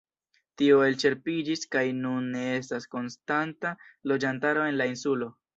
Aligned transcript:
Tio 0.61 0.79
elĉerpiĝis 0.85 1.67
kaj 1.75 1.83
nun 1.99 2.31
ne 2.37 2.43
estas 2.55 2.89
konstanta 2.97 3.77
loĝantaro 4.15 4.69
en 4.73 4.83
la 4.83 4.93
insulo. 4.95 5.35